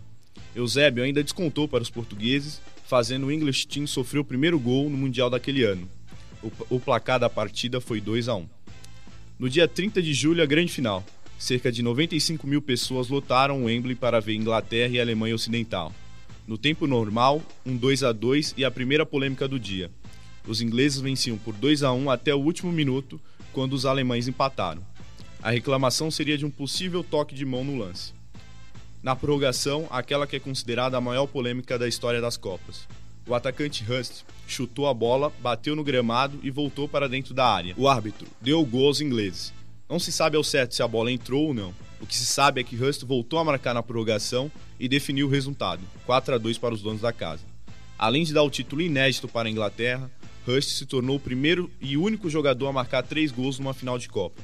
Eusébio 0.54 1.04
ainda 1.04 1.23
descontou 1.23 1.69
para 1.69 1.83
os 1.83 1.90
portugueses, 1.90 2.61
fazendo 2.87 3.26
o 3.26 3.33
English 3.33 3.66
Team 3.66 3.87
sofrer 3.87 4.19
o 4.19 4.25
primeiro 4.25 4.59
gol 4.59 4.90
no 4.90 4.97
Mundial 4.97 5.31
daquele 5.31 5.62
ano. 5.62 5.88
O, 6.69 6.81
placar 6.81 7.21
da 7.21 7.31
partida 7.31 7.81
foi 7.81 8.00
2 8.00 8.28
a 8.28 8.35
1. 8.35 8.47
No 9.38 9.49
dia 9.49 9.69
30 9.69 10.02
de 10.02 10.12
julho, 10.12 10.42
a 10.42 10.47
grande 10.47 10.73
final. 10.73 11.04
Cerca 11.42 11.72
de 11.72 11.82
95 11.82 12.46
mil 12.46 12.62
pessoas 12.62 13.08
lotaram 13.08 13.62
o 13.62 13.64
Wembley 13.64 13.96
para 13.96 14.20
ver 14.20 14.37
Inglaterra 14.37 14.92
e 14.92 15.00
Alemanha 15.00 15.34
Ocidental. 15.34 15.92
No 16.46 16.56
tempo 16.56 16.87
normal, 16.87 17.42
um 17.66 17.76
2 17.76 18.04
a 18.04 18.12
2 18.12 18.54
e 18.56 18.64
a 18.64 18.70
primeira 18.70 19.04
polêmica 19.04 19.49
do 19.49 19.58
dia. 19.58 19.90
Os 20.46 20.61
ingleses 20.62 21.00
venciam 21.00 21.37
por 21.37 21.52
2 21.52 21.82
a 21.82 21.92
1 21.92 22.11
até 22.11 22.32
o 22.32 22.38
último 22.38 22.70
minuto, 22.70 23.20
quando 23.52 23.72
os 23.72 23.84
alemães 23.84 24.28
empataram. 24.28 24.87
A 25.42 25.50
reclamação 25.50 26.12
seria 26.12 26.38
de 26.38 26.46
um 26.46 26.50
possível 26.50 27.02
toque 27.02 27.34
de 27.34 27.44
mão 27.44 27.64
no 27.64 27.76
lance. 27.76 28.12
Na 29.02 29.16
prorrogação, 29.16 29.88
aquela 29.90 30.28
que 30.28 30.37
é 30.37 30.38
considerada 30.38 30.96
a 30.96 31.00
maior 31.00 31.26
polêmica 31.26 31.76
da 31.76 31.88
história 31.88 32.20
das 32.20 32.37
Copas. 32.37 32.87
O 33.26 33.34
atacante 33.34 33.84
Hust 33.90 34.22
chutou 34.46 34.87
a 34.87 34.94
bola, 34.94 35.32
bateu 35.40 35.75
no 35.75 35.82
gramado 35.82 36.38
e 36.40 36.52
voltou 36.52 36.87
para 36.88 37.08
dentro 37.08 37.34
da 37.34 37.49
área. 37.49 37.75
O 37.76 37.88
árbitro 37.88 38.28
deu 38.40 38.61
o 38.61 38.64
gol 38.64 38.87
aos 38.87 39.00
ingleses. 39.00 39.52
Não 39.92 39.99
se 39.99 40.11
sabe 40.11 40.38
ao 40.38 40.42
certo 40.42 40.75
se 40.75 40.82
a 40.82 40.88
bola 40.88 41.12
entrou 41.12 41.49
ou 41.49 41.52
não. 41.52 41.75
O 42.00 42.06
que 42.06 42.16
se 42.16 42.25
sabe 42.25 42.62
é 42.62 42.64
que 42.64 42.82
Hust 42.82 43.04
voltou 43.04 43.38
a 43.38 43.44
marcar 43.44 43.75
na 43.75 43.82
prorrogação 43.82 44.50
e 44.80 44.88
definiu 44.88 45.26
o 45.26 45.30
resultado, 45.30 45.82
4 46.06 46.34
a 46.34 46.38
2 46.38 46.56
para 46.56 46.72
os 46.72 46.80
donos 46.80 47.02
da 47.02 47.12
casa. 47.12 47.44
Além 47.99 48.25
de 48.25 48.32
dar 48.32 48.42
o 48.42 48.49
título 48.49 48.80
inédito 48.80 49.28
para 49.28 49.49
a 49.49 49.52
Inglaterra, 49.52 50.11
Hust 50.49 50.78
se 50.78 50.87
tornou 50.87 51.16
o 51.16 51.20
primeiro 51.20 51.70
e 51.78 51.99
único 51.99 52.30
jogador 52.30 52.68
a 52.68 52.72
marcar 52.72 53.02
três 53.02 53.30
gols 53.30 53.58
numa 53.58 53.75
final 53.75 53.99
de 53.99 54.08
Copa. 54.08 54.40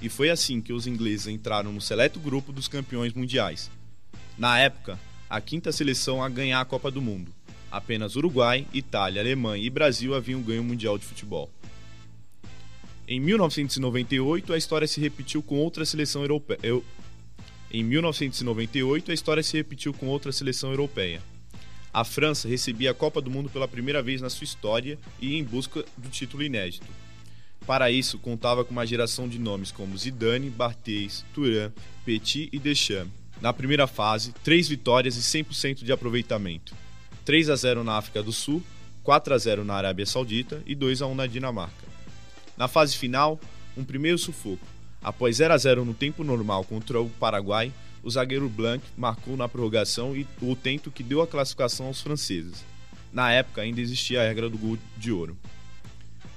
E 0.00 0.08
foi 0.08 0.30
assim 0.30 0.58
que 0.62 0.72
os 0.72 0.86
ingleses 0.86 1.26
entraram 1.26 1.70
no 1.70 1.78
seleto 1.78 2.18
grupo 2.18 2.50
dos 2.50 2.66
campeões 2.66 3.12
mundiais. 3.12 3.70
Na 4.38 4.58
época, 4.58 4.98
a 5.28 5.38
quinta 5.38 5.70
seleção 5.70 6.24
a 6.24 6.30
ganhar 6.30 6.62
a 6.62 6.64
Copa 6.64 6.90
do 6.90 7.02
Mundo. 7.02 7.30
Apenas 7.70 8.16
Uruguai, 8.16 8.66
Itália, 8.72 9.20
Alemanha 9.20 9.66
e 9.66 9.68
Brasil 9.68 10.14
haviam 10.14 10.40
ganho 10.40 10.62
o 10.62 10.64
Mundial 10.64 10.96
de 10.96 11.04
Futebol. 11.04 11.50
Em 13.06 13.18
1998, 13.20 14.52
a 14.52 14.56
história 14.56 14.86
se 14.86 15.00
repetiu 15.00 15.42
com 15.42 15.58
outra 15.58 15.84
seleção 15.84 16.22
europeia. 16.22 16.58
Eu... 16.62 16.84
Em 17.70 17.82
1998, 17.82 19.10
a 19.10 19.14
história 19.14 19.42
se 19.42 19.56
repetiu 19.56 19.92
com 19.92 20.06
outra 20.06 20.30
seleção 20.30 20.70
europeia. 20.70 21.22
A 21.92 22.04
França 22.04 22.48
recebia 22.48 22.90
a 22.90 22.94
Copa 22.94 23.20
do 23.20 23.30
Mundo 23.30 23.50
pela 23.50 23.68
primeira 23.68 24.02
vez 24.02 24.20
na 24.20 24.30
sua 24.30 24.44
história 24.44 24.98
e 25.20 25.36
em 25.36 25.44
busca 25.44 25.84
do 25.96 26.08
título 26.08 26.42
inédito. 26.42 26.86
Para 27.66 27.90
isso, 27.90 28.18
contava 28.18 28.64
com 28.64 28.72
uma 28.72 28.86
geração 28.86 29.28
de 29.28 29.38
nomes 29.38 29.70
como 29.70 29.96
Zidane, 29.96 30.50
Barthez, 30.50 31.24
Turan, 31.34 31.70
Petit 32.04 32.48
e 32.52 32.58
Deschamps. 32.58 33.12
Na 33.40 33.52
primeira 33.52 33.86
fase, 33.86 34.32
três 34.44 34.68
vitórias 34.68 35.16
e 35.16 35.20
100% 35.20 35.82
de 35.82 35.92
aproveitamento. 35.92 36.74
3 37.24 37.50
a 37.50 37.56
0 37.56 37.84
na 37.84 37.96
África 37.96 38.22
do 38.22 38.32
Sul, 38.32 38.62
4 39.02 39.34
a 39.34 39.38
0 39.38 39.64
na 39.64 39.74
Arábia 39.74 40.06
Saudita 40.06 40.62
e 40.66 40.74
2 40.74 41.02
a 41.02 41.06
1 41.06 41.14
na 41.14 41.26
Dinamarca. 41.26 41.91
Na 42.56 42.68
fase 42.68 42.96
final, 42.96 43.40
um 43.76 43.84
primeiro 43.84 44.18
sufoco. 44.18 44.66
Após 45.02 45.36
0 45.36 45.54
a 45.54 45.58
0 45.58 45.84
no 45.84 45.94
tempo 45.94 46.22
normal 46.22 46.64
contra 46.64 47.00
o 47.00 47.08
Paraguai, 47.08 47.72
o 48.02 48.10
zagueiro 48.10 48.48
Blanc 48.48 48.84
marcou 48.96 49.36
na 49.36 49.48
prorrogação 49.48 50.16
e 50.16 50.26
o 50.40 50.54
tento 50.54 50.90
que 50.90 51.02
deu 51.02 51.22
a 51.22 51.26
classificação 51.26 51.86
aos 51.86 52.00
franceses. 52.00 52.64
Na 53.12 53.30
época 53.30 53.62
ainda 53.62 53.80
existia 53.80 54.20
a 54.20 54.26
regra 54.26 54.48
do 54.48 54.58
gol 54.58 54.78
de 54.96 55.12
ouro. 55.12 55.36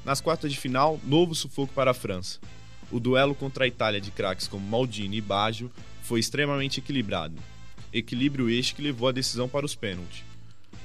Nas 0.04 0.22
quartas 0.22 0.52
de 0.52 0.60
final, 0.60 1.00
novo 1.04 1.34
sufoco 1.34 1.74
para 1.74 1.92
a 1.92 1.94
França. 1.94 2.40
O 2.92 3.00
duelo 3.00 3.34
contra 3.34 3.66
a 3.66 3.68
Itália 3.68 4.00
de 4.00 4.12
craques 4.12 4.48
como 4.48 4.68
Maldini 4.68 5.18
e 5.18 5.22
Baggio 5.22 5.72
foi 6.04 6.20
extremamente 6.20 6.80
equilibrado. 6.80 7.36
Equilíbrio 7.92 8.50
este 8.50 8.76
que 8.76 8.82
levou 8.82 9.10
a 9.10 9.12
decisão 9.12 9.50
para 9.50 9.66
os 9.66 9.74
pênaltis. 9.74 10.24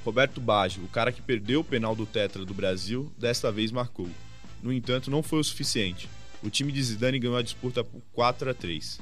Roberto 0.03 0.41
Baggio, 0.41 0.83
o 0.83 0.87
cara 0.87 1.11
que 1.11 1.21
perdeu 1.21 1.59
o 1.59 1.63
penal 1.63 1.95
do 1.95 2.07
Tetra 2.07 2.43
do 2.43 2.53
Brasil, 2.53 3.11
desta 3.17 3.51
vez 3.51 3.71
marcou. 3.71 4.09
No 4.61 4.71
entanto, 4.71 5.09
não 5.09 5.23
foi 5.23 5.39
o 5.39 5.43
suficiente. 5.43 6.09
O 6.43 6.49
time 6.49 6.71
de 6.71 6.81
Zidane 6.81 7.19
ganhou 7.19 7.37
a 7.37 7.41
disputa 7.41 7.83
por 7.83 8.01
4 8.13 8.49
a 8.49 8.53
3. 8.53 8.99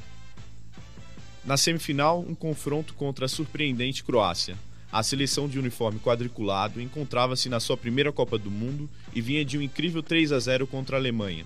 Na 1.45 1.57
semifinal, 1.57 2.19
um 2.19 2.35
confronto 2.35 2.93
contra 2.93 3.25
a 3.25 3.29
surpreendente 3.29 4.03
Croácia. 4.03 4.57
A 4.91 5.03
seleção 5.03 5.47
de 5.47 5.59
uniforme 5.59 5.99
quadriculado 5.99 6.81
encontrava-se 6.81 7.47
na 7.47 7.59
sua 7.59 7.77
primeira 7.77 8.11
Copa 8.11 8.37
do 8.37 8.49
Mundo 8.49 8.89
e 9.13 9.21
vinha 9.21 9.45
de 9.45 9.57
um 9.57 9.61
incrível 9.61 10.01
3 10.01 10.31
a 10.31 10.39
0 10.39 10.65
contra 10.67 10.97
a 10.97 10.99
Alemanha. 10.99 11.45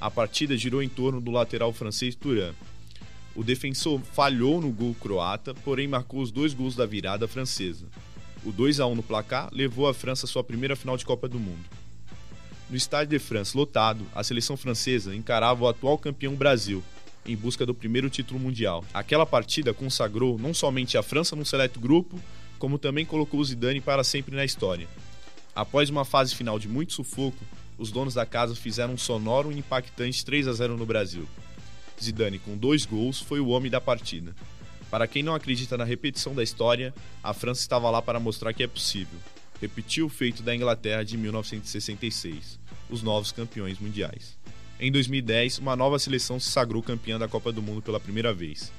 A 0.00 0.10
partida 0.10 0.56
girou 0.56 0.82
em 0.82 0.88
torno 0.88 1.20
do 1.20 1.30
lateral 1.30 1.72
francês 1.72 2.14
Turan. 2.14 2.52
O 3.34 3.42
defensor 3.42 4.00
falhou 4.12 4.60
no 4.60 4.70
gol 4.70 4.94
croata, 4.94 5.52
porém 5.52 5.88
marcou 5.88 6.20
os 6.20 6.30
dois 6.30 6.54
gols 6.54 6.76
da 6.76 6.86
virada 6.86 7.26
francesa. 7.26 7.86
O 8.44 8.52
2 8.52 8.78
a 8.80 8.86
1 8.86 8.94
no 8.94 9.02
placar 9.02 9.48
levou 9.52 9.88
a 9.88 9.94
França 9.94 10.26
à 10.26 10.28
sua 10.28 10.44
primeira 10.44 10.76
final 10.76 10.96
de 10.96 11.04
Copa 11.04 11.26
do 11.26 11.40
Mundo. 11.40 11.64
No 12.74 12.78
Estádio 12.78 13.16
de 13.16 13.24
France 13.24 13.56
lotado, 13.56 14.04
a 14.12 14.24
seleção 14.24 14.56
francesa 14.56 15.14
encarava 15.14 15.62
o 15.62 15.68
atual 15.68 15.96
campeão 15.96 16.34
Brasil, 16.34 16.82
em 17.24 17.36
busca 17.36 17.64
do 17.64 17.72
primeiro 17.72 18.10
título 18.10 18.40
mundial. 18.40 18.84
Aquela 18.92 19.24
partida 19.24 19.72
consagrou 19.72 20.36
não 20.40 20.52
somente 20.52 20.98
a 20.98 21.02
França 21.04 21.36
no 21.36 21.46
seleto 21.46 21.78
grupo, 21.78 22.20
como 22.58 22.76
também 22.76 23.06
colocou 23.06 23.38
o 23.38 23.44
Zidane 23.44 23.80
para 23.80 24.02
sempre 24.02 24.34
na 24.34 24.44
história. 24.44 24.88
Após 25.54 25.88
uma 25.88 26.04
fase 26.04 26.34
final 26.34 26.58
de 26.58 26.66
muito 26.66 26.94
sufoco, 26.94 27.38
os 27.78 27.92
donos 27.92 28.14
da 28.14 28.26
casa 28.26 28.56
fizeram 28.56 28.94
um 28.94 28.98
sonoro 28.98 29.52
e 29.52 29.58
impactante 29.58 30.24
3 30.24 30.48
a 30.48 30.52
0 30.52 30.76
no 30.76 30.84
Brasil. 30.84 31.28
Zidane, 32.02 32.40
com 32.40 32.56
dois 32.56 32.84
gols, 32.84 33.20
foi 33.20 33.38
o 33.38 33.50
homem 33.50 33.70
da 33.70 33.80
partida. 33.80 34.34
Para 34.90 35.06
quem 35.06 35.22
não 35.22 35.36
acredita 35.36 35.78
na 35.78 35.84
repetição 35.84 36.34
da 36.34 36.42
história, 36.42 36.92
a 37.22 37.32
França 37.32 37.60
estava 37.60 37.88
lá 37.88 38.02
para 38.02 38.18
mostrar 38.18 38.52
que 38.52 38.64
é 38.64 38.66
possível. 38.66 39.20
Repetiu 39.60 40.06
o 40.06 40.10
feito 40.10 40.42
da 40.42 40.52
Inglaterra 40.52 41.04
de 41.04 41.16
1966 41.16 42.63
os 42.90 43.02
novos 43.02 43.32
campeões 43.32 43.78
mundiais. 43.78 44.36
Em 44.78 44.90
2010, 44.90 45.58
uma 45.58 45.76
nova 45.76 45.98
seleção 45.98 46.38
se 46.40 46.50
sagrou 46.50 46.82
campeã 46.82 47.18
da 47.18 47.28
Copa 47.28 47.52
do 47.52 47.62
Mundo 47.62 47.80
pela 47.80 48.00
primeira 48.00 48.34
vez. 48.34 48.72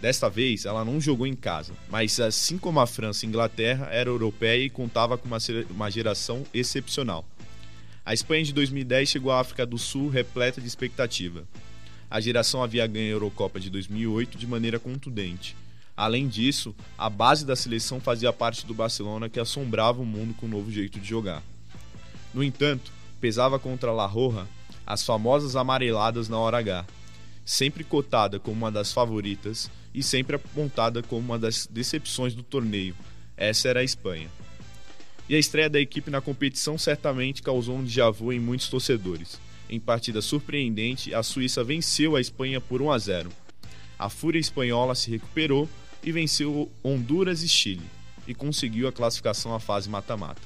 Desta 0.00 0.28
vez, 0.28 0.64
ela 0.64 0.84
não 0.84 1.00
jogou 1.00 1.26
em 1.26 1.36
casa, 1.36 1.72
mas 1.88 2.18
assim 2.18 2.58
como 2.58 2.80
a 2.80 2.86
França 2.86 3.24
e 3.24 3.26
a 3.26 3.30
Inglaterra, 3.30 3.88
era 3.90 4.10
europeia 4.10 4.64
e 4.64 4.70
contava 4.70 5.16
com 5.16 5.28
uma, 5.28 5.38
uma 5.70 5.90
geração 5.90 6.44
excepcional. 6.52 7.24
A 8.04 8.12
Espanha 8.12 8.42
de 8.42 8.52
2010 8.52 9.08
chegou 9.08 9.30
à 9.30 9.38
África 9.38 9.64
do 9.64 9.78
Sul 9.78 10.08
repleta 10.08 10.60
de 10.60 10.66
expectativa. 10.66 11.46
A 12.10 12.20
geração 12.20 12.62
havia 12.62 12.86
ganho 12.86 13.06
a 13.06 13.10
Eurocopa 13.10 13.60
de 13.60 13.70
2008 13.70 14.36
de 14.36 14.46
maneira 14.46 14.80
contundente. 14.80 15.56
Além 15.96 16.26
disso, 16.26 16.74
a 16.98 17.08
base 17.08 17.46
da 17.46 17.54
seleção 17.54 18.00
fazia 18.00 18.32
parte 18.32 18.66
do 18.66 18.74
Barcelona 18.74 19.28
que 19.28 19.38
assombrava 19.38 20.02
o 20.02 20.04
mundo 20.04 20.34
com 20.34 20.46
um 20.46 20.50
novo 20.50 20.70
jeito 20.70 20.98
de 20.98 21.08
jogar. 21.08 21.42
No 22.34 22.42
entanto, 22.42 22.90
pesava 23.22 23.56
contra 23.56 23.92
La 23.92 24.04
Roja 24.04 24.48
as 24.84 25.04
famosas 25.04 25.54
amareladas 25.54 26.28
na 26.28 26.36
hora 26.38 26.58
H, 26.58 26.84
sempre 27.44 27.84
cotada 27.84 28.40
como 28.40 28.56
uma 28.56 28.72
das 28.72 28.92
favoritas 28.92 29.70
e 29.94 30.02
sempre 30.02 30.34
apontada 30.34 31.04
como 31.04 31.20
uma 31.20 31.38
das 31.38 31.64
decepções 31.68 32.34
do 32.34 32.42
torneio. 32.42 32.96
Essa 33.36 33.68
era 33.68 33.78
a 33.78 33.84
Espanha. 33.84 34.28
E 35.28 35.36
a 35.36 35.38
estreia 35.38 35.70
da 35.70 35.80
equipe 35.80 36.10
na 36.10 36.20
competição 36.20 36.76
certamente 36.76 37.42
causou 37.42 37.76
um 37.76 37.84
déjà 37.84 38.10
vu 38.10 38.32
em 38.32 38.40
muitos 38.40 38.68
torcedores. 38.68 39.38
Em 39.70 39.78
partida 39.78 40.20
surpreendente, 40.20 41.14
a 41.14 41.22
Suíça 41.22 41.62
venceu 41.62 42.16
a 42.16 42.20
Espanha 42.20 42.60
por 42.60 42.82
1 42.82 42.90
a 42.90 42.98
0. 42.98 43.32
A 43.96 44.08
fúria 44.08 44.40
espanhola 44.40 44.96
se 44.96 45.12
recuperou 45.12 45.68
e 46.02 46.10
venceu 46.10 46.68
Honduras 46.82 47.44
e 47.44 47.48
Chile, 47.48 47.88
e 48.26 48.34
conseguiu 48.34 48.88
a 48.88 48.92
classificação 48.92 49.54
à 49.54 49.60
fase 49.60 49.88
mata-mata. 49.88 50.42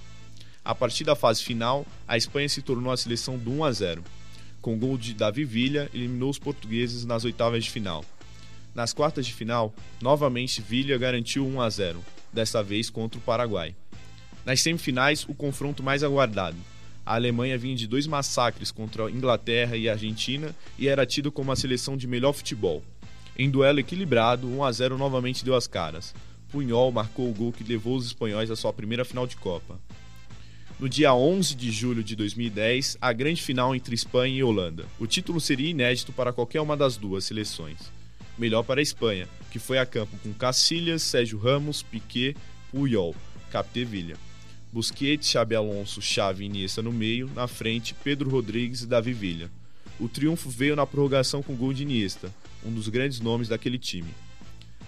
A 0.67 0.75
partir 0.75 1.05
da 1.05 1.15
fase 1.15 1.45
final, 1.45 1.87
a 2.09 2.17
Espanha 2.17 2.49
se 2.49 2.61
tornou 2.61 2.93
a 2.93 2.97
seleção 2.97 3.39
do 3.39 3.53
1 3.53 3.65
a 3.65 3.71
0. 3.71 4.03
Com 4.61 4.77
gol 4.77 4.99
de 4.99 5.15
Davi 5.15 5.45
Villa, 5.45 5.89
eliminou 5.95 6.29
os 6.29 6.41
portugueses 6.41 7.05
nas 7.05 7.25
oitavas 7.25 7.63
de 7.63 7.71
final. 7.71 8.05
Nas 8.75 8.93
quartas 8.93 9.25
de 9.25 9.33
final, 9.33 9.73
novamente 10.03 10.61
Villa 10.61 10.99
garantiu 10.99 11.47
1 11.47 11.61
a 11.61 11.71
0, 11.71 12.05
desta 12.33 12.65
vez 12.65 12.91
contra 12.91 13.17
o 13.17 13.23
Paraguai. 13.23 13.77
Nas 14.45 14.61
semifinais, 14.61 15.25
o 15.29 15.35
confronto 15.35 15.85
mais 15.85 16.03
aguardado. 16.03 16.57
A 17.07 17.15
Alemanha 17.15 17.57
vinha 17.57 17.77
de 17.77 17.87
dois 17.87 18.09
massacres 18.09 18.73
contra 18.73 19.07
a 19.07 19.11
Inglaterra 19.11 19.77
e 19.77 19.89
a 19.89 19.93
Argentina 19.93 20.53
e 20.77 20.89
era 20.89 21.07
tido 21.07 21.31
como 21.31 21.53
a 21.53 21.57
seleção 21.57 21.97
de 21.97 22.09
melhor 22.09 22.33
futebol. 22.33 22.83
Em 23.39 23.49
duelo 23.49 23.79
equilibrado, 23.79 24.49
1 24.49 24.65
a 24.65 24.73
0 24.73 24.99
novamente 24.99 25.45
deu 25.45 25.55
as 25.55 25.69
caras. 25.69 26.13
Punhol 26.51 26.91
marcou 26.91 27.31
o 27.31 27.35
gol 27.35 27.53
que 27.53 27.63
levou 27.63 27.95
os 27.95 28.07
espanhóis 28.07 28.51
à 28.51 28.57
sua 28.57 28.73
primeira 28.73 29.05
final 29.05 29.29
de 29.29 29.37
Copa 29.37 29.79
no 30.79 30.89
dia 30.89 31.15
11 31.15 31.55
de 31.55 31.71
julho 31.71 32.05
de 32.05 32.15
2010, 32.15 32.99
a 33.01 33.13
grande 33.13 33.43
final 33.43 33.75
entre 33.75 33.95
Espanha 33.95 34.37
e 34.37 34.43
Holanda. 34.43 34.85
O 34.99 35.07
título 35.07 35.41
seria 35.41 35.71
inédito 35.71 36.13
para 36.13 36.33
qualquer 36.33 36.61
uma 36.61 36.77
das 36.77 36.97
duas 36.97 37.25
seleções. 37.25 37.79
Melhor 38.37 38.63
para 38.63 38.81
a 38.81 38.83
Espanha, 38.83 39.27
que 39.51 39.59
foi 39.59 39.79
a 39.79 39.87
campo 39.87 40.19
com 40.23 40.35
Cacilhas, 40.35 41.03
Sérgio 41.03 41.39
Ramos, 41.39 41.83
Piquet, 41.83 42.37
Puyol, 42.71 43.17
Capdevilla. 43.51 44.17
Busquets, 44.71 45.31
Xabi 45.31 45.55
Alonso, 45.55 46.03
Xavi 46.03 46.45
e 46.45 46.47
Iniesta 46.47 46.83
no 46.83 46.93
meio, 46.93 47.31
na 47.35 47.49
frente 47.49 47.95
Pedro 48.05 48.29
Rodrigues 48.29 48.83
e 48.83 48.87
Davi 48.87 49.15
Villa. 49.15 49.51
O 49.99 50.07
triunfo 50.07 50.51
veio 50.51 50.77
na 50.77 50.87
prorrogação 50.87 51.43
com 51.43 51.57
gol 51.57 51.73
de 51.73 51.85
Iniesta, 51.85 52.31
um 52.63 52.71
dos 52.71 52.89
grandes 52.89 53.19
nomes 53.19 53.49
daquele 53.49 53.79
time. 53.79 54.11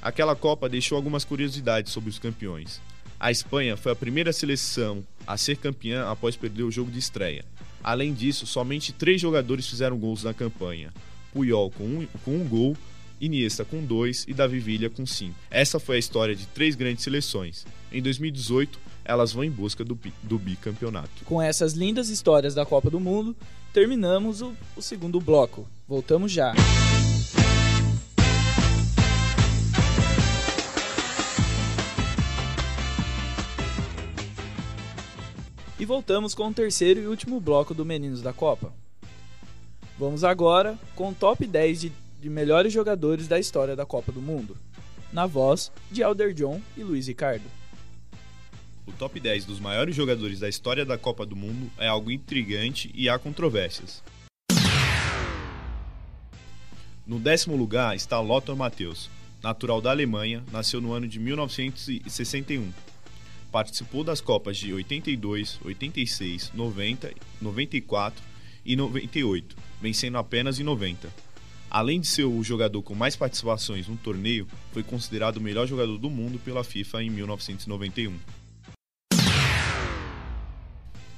Aquela 0.02 0.36
Copa 0.36 0.68
deixou 0.68 0.96
algumas 0.96 1.24
curiosidades 1.24 1.90
sobre 1.90 2.10
os 2.10 2.18
campeões. 2.18 2.82
A 3.20 3.30
Espanha 3.32 3.76
foi 3.76 3.90
a 3.90 3.96
primeira 3.96 4.32
seleção 4.32 5.04
a 5.26 5.36
ser 5.36 5.56
campeã 5.56 6.08
após 6.08 6.36
perder 6.36 6.62
o 6.62 6.70
jogo 6.70 6.90
de 6.90 6.98
estreia. 6.98 7.44
Além 7.82 8.14
disso, 8.14 8.46
somente 8.46 8.92
três 8.92 9.20
jogadores 9.20 9.66
fizeram 9.66 9.98
gols 9.98 10.22
na 10.22 10.32
campanha: 10.32 10.92
Puyol 11.32 11.70
com 11.70 11.84
um, 11.84 12.06
com 12.24 12.36
um 12.36 12.46
gol, 12.46 12.76
Iniesta 13.20 13.64
com 13.64 13.84
dois 13.84 14.24
e 14.28 14.32
Davi 14.32 14.60
Villa 14.60 14.88
com 14.88 15.04
cinco. 15.04 15.34
Essa 15.50 15.80
foi 15.80 15.96
a 15.96 15.98
história 15.98 16.36
de 16.36 16.46
três 16.46 16.76
grandes 16.76 17.02
seleções. 17.02 17.66
Em 17.90 18.00
2018, 18.00 18.78
elas 19.04 19.32
vão 19.32 19.42
em 19.42 19.50
busca 19.50 19.84
do, 19.84 19.98
do 20.22 20.38
bicampeonato. 20.38 21.24
Com 21.24 21.42
essas 21.42 21.72
lindas 21.72 22.10
histórias 22.10 22.54
da 22.54 22.64
Copa 22.64 22.88
do 22.88 23.00
Mundo, 23.00 23.34
terminamos 23.72 24.40
o, 24.40 24.54
o 24.76 24.82
segundo 24.82 25.20
bloco. 25.20 25.66
Voltamos 25.88 26.30
já. 26.30 26.54
Voltamos 35.88 36.34
com 36.34 36.48
o 36.48 36.52
terceiro 36.52 37.00
e 37.00 37.06
último 37.06 37.40
bloco 37.40 37.72
do 37.72 37.82
Meninos 37.82 38.20
da 38.20 38.30
Copa. 38.30 38.70
Vamos 39.98 40.22
agora 40.22 40.78
com 40.94 41.08
o 41.08 41.14
top 41.14 41.46
10 41.46 41.80
de, 41.80 41.92
de 42.20 42.28
melhores 42.28 42.70
jogadores 42.74 43.26
da 43.26 43.38
história 43.38 43.74
da 43.74 43.86
Copa 43.86 44.12
do 44.12 44.20
Mundo, 44.20 44.54
na 45.10 45.24
voz 45.24 45.72
de 45.90 46.02
Alder 46.02 46.34
John 46.34 46.60
e 46.76 46.82
Luiz 46.84 47.08
Ricardo. 47.08 47.44
O 48.86 48.92
top 48.92 49.18
10 49.18 49.46
dos 49.46 49.58
maiores 49.58 49.96
jogadores 49.96 50.38
da 50.38 50.48
história 50.48 50.84
da 50.84 50.98
Copa 50.98 51.24
do 51.24 51.34
Mundo 51.34 51.70
é 51.78 51.88
algo 51.88 52.10
intrigante 52.10 52.90
e 52.94 53.08
há 53.08 53.18
controvérsias. 53.18 54.04
No 57.06 57.18
décimo 57.18 57.56
lugar 57.56 57.96
está 57.96 58.20
Lothar 58.20 58.54
Matthäus, 58.54 59.08
natural 59.42 59.80
da 59.80 59.90
Alemanha, 59.90 60.44
nasceu 60.52 60.82
no 60.82 60.92
ano 60.92 61.08
de 61.08 61.18
1961 61.18 62.72
Participou 63.50 64.04
das 64.04 64.20
Copas 64.20 64.56
de 64.56 64.72
82, 64.72 65.58
86, 65.64 66.52
90, 66.54 67.12
94 67.40 68.22
e 68.64 68.76
98, 68.76 69.56
vencendo 69.80 70.18
apenas 70.18 70.60
em 70.60 70.62
90. 70.62 71.08
Além 71.70 72.00
de 72.00 72.06
ser 72.06 72.24
o 72.24 72.42
jogador 72.42 72.82
com 72.82 72.94
mais 72.94 73.16
participações 73.16 73.88
no 73.88 73.96
torneio, 73.96 74.46
foi 74.72 74.82
considerado 74.82 75.36
o 75.36 75.40
melhor 75.40 75.66
jogador 75.66 75.98
do 75.98 76.08
mundo 76.08 76.38
pela 76.38 76.64
FIFA 76.64 77.02
em 77.02 77.10
1991. 77.10 78.18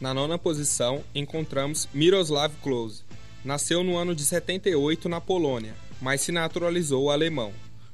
Na 0.01 0.15
nona 0.15 0.39
posição, 0.39 1.05
encontramos 1.15 1.89
Miroslav 1.93 2.55
Klose. 2.63 3.03
Nasceu 3.45 3.85
no 3.85 3.97
ano 3.97 4.15
de 4.15 4.25
78 4.25 5.09
na 5.09 5.21
Polônia, 5.21 5.75
mas 6.01 6.23
se 6.23 6.33
naturalizou 6.33 7.11
alemão. 7.11 7.53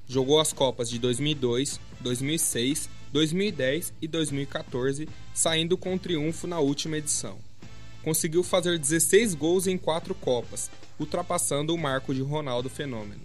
Jogou 0.09 0.39
as 0.39 0.53
Copas 0.53 0.89
de 0.89 0.99
2002, 0.99 1.81
2006, 2.01 2.89
2010 3.17 3.95
e 4.03 4.07
2014, 4.07 5.09
saindo 5.33 5.79
com 5.79 5.97
triunfo 5.97 6.47
na 6.47 6.59
última 6.59 6.99
edição. 6.99 7.39
Conseguiu 8.03 8.43
fazer 8.43 8.79
16 8.79 9.35
gols 9.35 9.67
em 9.67 9.79
quatro 9.79 10.15
Copas, 10.15 10.71
ultrapassando 11.01 11.75
o 11.75 11.79
marco 11.79 12.15
de 12.15 12.21
Ronaldo 12.21 12.69
Fenômeno. 12.69 13.23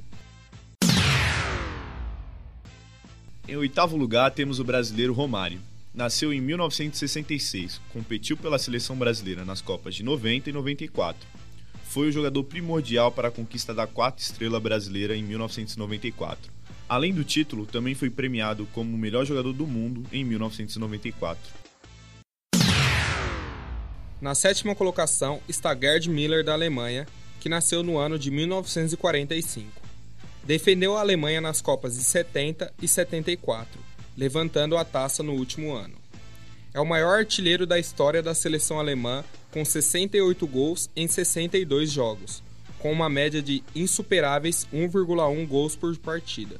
Em 3.46 3.58
oitavo 3.58 3.98
lugar 3.98 4.32
temos 4.32 4.62
o 4.62 4.64
brasileiro 4.64 5.12
Romário. 5.12 5.60
Nasceu 5.94 6.32
em 6.32 6.40
1966, 6.40 7.82
competiu 7.92 8.38
pela 8.38 8.58
seleção 8.58 8.96
brasileira 8.96 9.44
nas 9.44 9.60
Copas 9.60 9.94
de 9.94 10.04
90 10.04 10.52
e 10.52 10.54
94. 10.54 11.28
Foi 11.84 12.08
o 12.08 12.12
jogador 12.14 12.46
primordial 12.46 13.12
para 13.12 13.28
a 13.28 13.32
conquista 13.32 13.74
da 13.74 13.86
quarta 13.86 14.22
estrela 14.22 14.58
brasileira 14.58 15.18
em 15.18 15.22
1994 15.22 16.61
Além 16.92 17.14
do 17.14 17.24
título, 17.24 17.66
também 17.66 17.96
foi 17.96 18.10
premiado 18.10 18.68
como 18.74 18.94
o 18.94 18.98
melhor 18.98 19.26
jogador 19.26 19.54
do 19.54 19.66
mundo 19.66 20.04
em 20.12 20.26
1994. 20.26 21.42
Na 24.20 24.36
sétima 24.36 24.76
colocação 24.76 25.40
está 25.48 25.74
Gerd 25.74 26.10
Miller 26.10 26.44
da 26.44 26.52
Alemanha, 26.52 27.08
que 27.40 27.48
nasceu 27.48 27.82
no 27.82 27.98
ano 27.98 28.20
de 28.20 28.30
1945. 28.30 29.72
Defendeu 30.44 30.98
a 30.98 31.00
Alemanha 31.00 31.40
nas 31.40 31.62
Copas 31.62 31.96
de 31.96 32.04
70 32.04 32.74
e 32.82 32.90
74, 32.90 33.80
levantando 34.18 34.76
a 34.76 34.84
taça 34.84 35.24
no 35.24 35.32
último 35.32 35.74
ano. 35.74 35.96
É 36.74 36.82
o 36.82 36.86
maior 36.86 37.20
artilheiro 37.20 37.66
da 37.66 37.80
história 37.80 38.22
da 38.22 38.36
seleção 38.36 38.82
alemã, 38.82 39.24
com 39.50 39.64
68 39.64 40.46
gols 40.46 40.90
em 40.94 41.08
62 41.08 41.90
jogos, 41.90 42.44
com 42.80 42.92
uma 42.92 43.08
média 43.08 43.42
de 43.42 43.64
insuperáveis 43.74 44.68
1,1 44.74 45.48
gols 45.48 45.74
por 45.74 45.98
partida. 45.98 46.60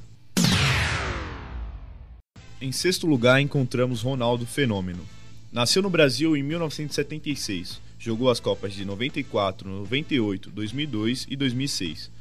Em 2.62 2.72
sexto 2.72 3.08
lugar 3.08 3.42
encontramos 3.42 4.04
Ronaldo 4.04 4.46
Fenômeno. 4.46 5.04
Nasceu 5.52 5.82
no 5.82 5.90
Brasil 5.90 6.38
em 6.38 6.44
1976, 6.44 7.82
jogou 7.98 8.30
as 8.30 8.40
Copas 8.40 8.72
de 8.72 8.86
94, 8.86 9.68
98, 9.68 10.52
2002 10.52 11.26
e 11.28 11.36
2006. 11.36 12.12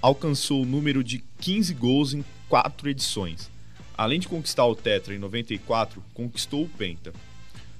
Alcançou 0.00 0.62
o 0.62 0.64
número 0.64 1.04
de 1.04 1.22
15 1.38 1.74
gols 1.74 2.14
em 2.14 2.24
quatro 2.48 2.88
edições. 2.88 3.50
Além 3.94 4.18
de 4.18 4.26
conquistar 4.26 4.64
o 4.64 4.74
Tetra 4.74 5.14
em 5.14 5.18
94, 5.18 6.02
conquistou 6.14 6.64
o 6.64 6.68
Penta. 6.70 7.12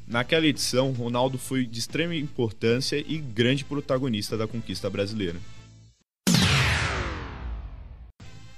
Naquela 0.07 0.47
edição, 0.47 0.93
Ronaldo 0.93 1.39
foi 1.39 1.65
de 1.65 1.79
extrema 1.79 2.15
importância 2.15 3.03
e 3.09 3.17
grande 3.17 3.65
protagonista 3.65 4.37
da 4.37 4.47
conquista 4.47 4.91
brasileira. 4.91 5.41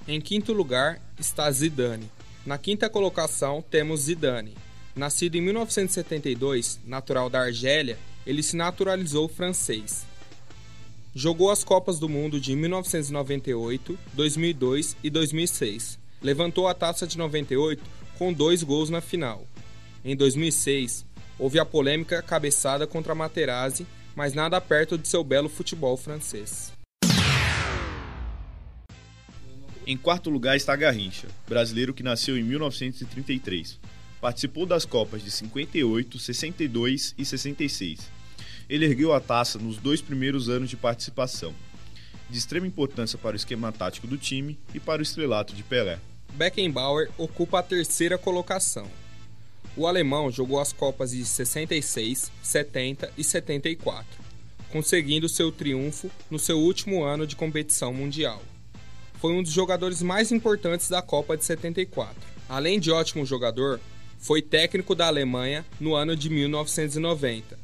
Em 0.09 0.21
quinto 0.21 0.53
lugar 0.53 1.01
está 1.17 1.49
Zidane, 1.53 2.11
na 2.45 2.59
quinta 2.59 2.91
colocação 2.91 3.63
temos 3.63 4.03
Zidane. 4.03 4.57
Nascido 4.95 5.37
em 5.37 5.41
1972, 5.41 6.81
natural 6.85 7.31
da 7.31 7.41
Argélia, 7.41 7.99
ele 8.27 8.43
se 8.43 8.57
naturalizou 8.57 9.29
francês. 9.29 10.05
Jogou 11.15 11.51
as 11.51 11.63
Copas 11.63 11.99
do 11.99 12.09
Mundo 12.09 12.41
de 12.41 12.57
1998, 12.57 13.99
2002 14.15 14.97
e 15.05 15.11
2006. 15.11 15.99
Levantou 16.21 16.67
a 16.67 16.75
taça 16.75 17.07
de 17.07 17.17
98 17.17 17.83
com 18.19 18.33
dois 18.33 18.63
gols 18.63 18.91
na 18.91 19.01
final. 19.01 19.47
Em 20.05 20.17
2006, 20.17 21.05
houve 21.39 21.59
a 21.59 21.65
polêmica 21.65 22.23
cabeçada 22.23 22.87
contra 22.87 23.15
Materazzi, 23.15 23.87
mas 24.15 24.35
nada 24.35 24.61
perto 24.61 24.99
de 24.99 25.07
seu 25.07 25.23
belo 25.23 25.49
futebol 25.49 25.97
francês. 25.97 26.73
Em 29.85 29.97
quarto 29.97 30.31
lugar 30.31 30.57
está 30.57 30.77
Garrincha, 30.77 31.27
brasileiro 31.49 31.93
que 31.93 32.05
nasceu 32.05 32.39
em 32.39 32.43
1933. 32.45 33.81
Participou 34.21 34.65
das 34.65 34.85
Copas 34.85 35.25
de 35.25 35.31
58, 35.31 36.21
62 36.21 37.15
e 37.19 37.25
66. 37.25 37.99
Ele 38.69 38.85
ergueu 38.85 39.13
a 39.13 39.19
taça 39.19 39.59
nos 39.59 39.79
dois 39.79 40.01
primeiros 40.01 40.49
anos 40.49 40.71
de 40.71 40.77
participação, 40.77 41.53
de 42.31 42.39
extrema 42.39 42.65
importância 42.65 43.19
para 43.19 43.33
o 43.33 43.37
esquema 43.37 43.73
tático 43.73 44.07
do 44.07 44.17
time 44.17 44.57
e 44.73 44.79
para 44.79 45.01
o 45.01 45.03
estrelato 45.03 45.53
de 45.53 45.65
Pelé. 45.65 45.99
Beckenbauer 46.35 47.11
ocupa 47.19 47.59
a 47.59 47.63
terceira 47.63 48.17
colocação. 48.17 48.89
O 49.77 49.89
alemão 49.89 50.31
jogou 50.31 50.61
as 50.61 50.73
Copas 50.73 51.11
de 51.11 51.25
66, 51.25 52.31
70 52.41 53.13
e 53.19 53.25
74, 53.25 54.07
conseguindo 54.71 55.29
seu 55.29 55.51
triunfo 55.51 56.09
no 56.31 56.39
seu 56.39 56.61
último 56.61 57.03
ano 57.03 57.27
de 57.27 57.35
competição 57.35 57.93
mundial 57.93 58.41
foi 59.23 59.33
um 59.35 59.41
dos 59.41 59.53
jogadores 59.53 60.03
mais 60.03 60.33
importantes 60.33 60.89
da 60.89 61.01
Copa 61.01 61.37
de 61.37 61.45
74. 61.45 62.13
Além 62.49 62.81
de 62.81 62.91
ótimo 62.91 63.25
jogador, 63.25 63.79
foi 64.19 64.43
técnico 64.43 64.97
da 64.97 65.07
Alemanha 65.07 65.65
no 65.79 65.95
ano 65.95 66.17
de 66.17 66.29
1990, 66.29 67.57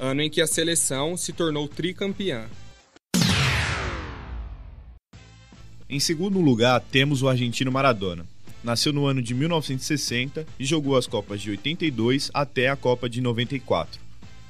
ano 0.00 0.20
em 0.20 0.28
que 0.28 0.40
a 0.40 0.48
seleção 0.48 1.16
se 1.16 1.32
tornou 1.32 1.68
tricampeã. 1.68 2.46
Em 5.88 6.00
segundo 6.00 6.40
lugar, 6.40 6.80
temos 6.80 7.22
o 7.22 7.28
argentino 7.28 7.70
Maradona. 7.70 8.26
Nasceu 8.64 8.92
no 8.92 9.06
ano 9.06 9.22
de 9.22 9.32
1960 9.32 10.44
e 10.58 10.64
jogou 10.64 10.96
as 10.96 11.06
Copas 11.06 11.40
de 11.40 11.50
82 11.50 12.32
até 12.34 12.68
a 12.68 12.74
Copa 12.74 13.08
de 13.08 13.20
94. 13.20 14.00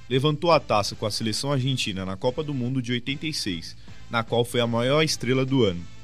Levantou 0.09 0.51
a 0.51 0.59
taça 0.59 0.95
com 0.95 1.05
a 1.05 1.11
seleção 1.11 1.53
argentina 1.53 2.07
na 2.07 2.16
Copa 2.16 2.42
do 2.42 2.55
Mundo 2.55 2.81
de 2.81 2.92
86, 2.92 3.77
na 4.09 4.25
qual 4.25 4.42
foi 4.42 4.61
a 4.62 4.66
maior 4.66 5.03
estrela 5.03 5.45
do 5.45 5.62
ano. 5.62 5.95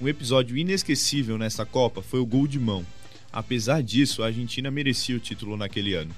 Um 0.00 0.06
episódio 0.06 0.56
inesquecível 0.56 1.36
nessa 1.36 1.66
Copa 1.66 2.00
foi 2.02 2.20
o 2.20 2.26
gol 2.26 2.46
de 2.46 2.56
mão. 2.56 2.86
Apesar 3.32 3.82
disso, 3.82 4.22
a 4.22 4.26
Argentina 4.26 4.70
merecia 4.70 5.16
o 5.16 5.18
título 5.18 5.56
naquele 5.56 5.94
ano. 5.94 6.14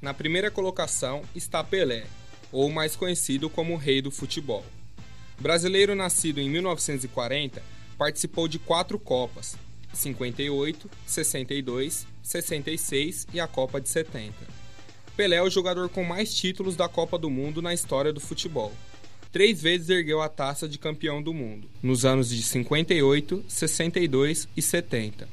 Na 0.00 0.12
primeira 0.12 0.50
colocação 0.50 1.22
está 1.32 1.62
Pelé, 1.62 2.06
ou 2.50 2.68
mais 2.72 2.96
conhecido 2.96 3.48
como 3.48 3.76
Rei 3.76 4.02
do 4.02 4.10
Futebol. 4.10 4.64
Brasileiro 5.38 5.94
nascido 5.94 6.40
em 6.40 6.50
1940, 6.50 7.62
participou 7.96 8.48
de 8.48 8.58
quatro 8.58 8.98
Copas: 8.98 9.56
58, 9.92 10.90
62, 11.06 12.04
66 12.20 13.28
e 13.32 13.38
a 13.38 13.46
Copa 13.46 13.80
de 13.80 13.88
70. 13.88 14.34
Pelé 15.16 15.36
é 15.36 15.42
o 15.42 15.50
jogador 15.50 15.88
com 15.88 16.02
mais 16.02 16.34
títulos 16.34 16.74
da 16.74 16.88
Copa 16.88 17.16
do 17.16 17.30
Mundo 17.30 17.62
na 17.62 17.72
história 17.72 18.12
do 18.12 18.18
futebol 18.18 18.72
três 19.32 19.62
vezes 19.62 19.88
ergueu 19.88 20.20
a 20.20 20.28
taça 20.28 20.68
de 20.68 20.78
campeão 20.78 21.22
do 21.22 21.32
mundo, 21.32 21.68
nos 21.82 22.04
anos 22.04 22.28
de 22.28 22.42
58, 22.42 23.44
62 23.48 24.46
e 24.54 24.60
70. 24.60 25.26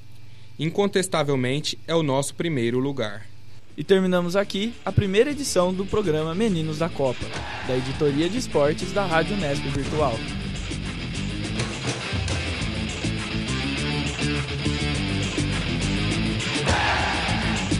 Incontestavelmente 0.58 1.78
é 1.86 1.94
o 1.94 2.02
nosso 2.02 2.34
primeiro 2.34 2.80
lugar. 2.80 3.28
E 3.78 3.84
terminamos 3.84 4.36
aqui 4.36 4.74
a 4.84 4.92
primeira 4.92 5.32
edição 5.32 5.74
do 5.74 5.86
programa 5.86 6.34
Meninos 6.34 6.80
da 6.80 6.90
Copa, 6.90 7.26
da 7.68 7.78
editoria 7.78 8.30
de 8.30 8.38
esportes 8.38 8.92
da 8.92 9.06
Rádio 9.06 9.38
Nesp 9.38 9.64
Virtual. 9.70 10.16